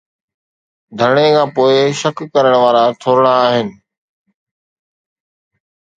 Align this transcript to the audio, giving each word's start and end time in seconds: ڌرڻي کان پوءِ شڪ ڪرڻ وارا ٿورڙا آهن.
ڌرڻي 0.97 1.27
کان 1.35 1.47
پوءِ 1.55 1.75
شڪ 1.99 2.17
ڪرڻ 2.33 2.53
وارا 2.63 2.83
ٿورڙا 3.01 3.35
آهن. 3.47 3.67